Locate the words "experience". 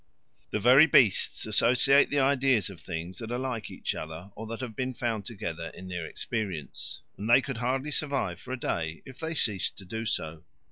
6.07-7.03